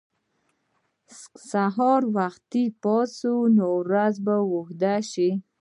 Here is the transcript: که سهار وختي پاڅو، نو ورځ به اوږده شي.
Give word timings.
که 1.31 1.37
سهار 1.51 2.01
وختي 2.15 2.63
پاڅو، 2.81 3.35
نو 3.55 3.65
ورځ 3.79 4.15
به 4.25 4.35
اوږده 4.51 4.95
شي. 5.11 5.29